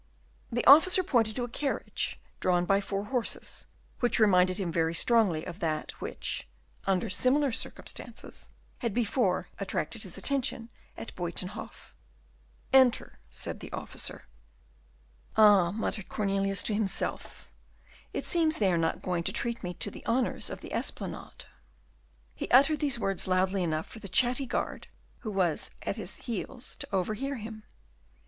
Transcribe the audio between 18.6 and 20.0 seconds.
are not going to treat me to